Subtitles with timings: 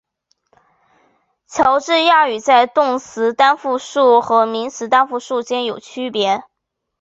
[1.47, 6.43] 乔治亚语在动词单复数和名词单复数间有些区别。